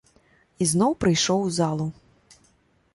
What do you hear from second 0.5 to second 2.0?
Ізноў прыйшоў у залу.